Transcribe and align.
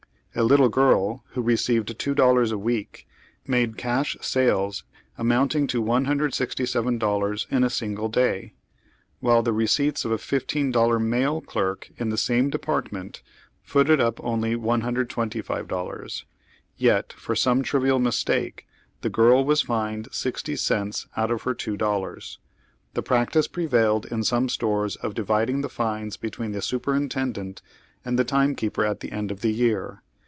A 0.33 0.45
little 0.45 0.69
girl, 0.69 1.25
who 1.31 1.41
received 1.41 1.99
two 1.99 2.15
dollars 2.15 2.53
a 2.53 2.57
week, 2.57 3.05
made 3.45 3.75
cash 3.75 4.15
sales 4.21 4.85
amounting 5.17 5.67
to 5.67 5.83
$167 5.83 7.47
in 7.51 7.63
a 7.65 7.69
single 7.69 8.07
day, 8.07 8.53
while 9.19 9.43
tiie 9.43 9.53
receipts 9.53 10.05
of 10.05 10.11
a 10.11 10.17
fifteen 10.17 10.71
dollar 10.71 10.99
male 10.99 11.41
clerk 11.41 11.89
in 11.97 12.11
the 12.11 12.17
same 12.17 12.49
department 12.49 13.21
footed 13.61 13.99
up 13.99 14.23
only 14.23 14.55
$125; 14.55 16.23
yet 16.77 17.11
for 17.11 17.35
some 17.35 17.61
trivial 17.61 17.99
mistake 17.99 18.65
the 19.01 19.09
girl 19.09 19.43
was 19.43 19.63
fined 19.63 20.07
sixty 20.13 20.55
cents 20.55 21.07
out 21.17 21.29
of 21.29 21.41
her 21.41 21.53
two 21.53 21.75
dollars. 21.75 22.39
The 22.93 23.03
practice 23.03 23.49
prevailed 23.49 24.05
in 24.05 24.23
some 24.23 24.47
stores 24.47 24.95
of 24.95 25.13
dividing 25.13 25.59
the 25.59 25.67
fines 25.67 26.15
between 26.15 26.53
the 26.53 26.61
superintendent 26.61 27.61
and 28.05 28.17
the 28.17 28.23
time 28.23 28.55
keeper 28.55 28.85
at 28.85 29.01
the 29.01 29.11
end 29.11 29.29
of 29.29 29.41
the 29.41 29.51
year. 29.51 30.01